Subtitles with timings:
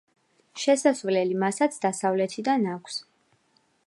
[0.61, 2.97] შესასვლელი მასაც დასავლეთიდან აქვს.